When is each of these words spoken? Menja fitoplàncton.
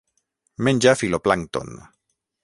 Menja 0.67 0.93
fitoplàncton. 1.01 1.69